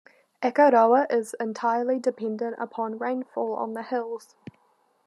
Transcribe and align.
Akaroa 0.41 1.05
is 1.11 1.35
entirely 1.39 1.99
dependent 1.99 2.55
upon 2.57 2.97
rainfall 2.97 3.53
on 3.53 3.73
the 3.75 3.83
hills. 3.83 4.33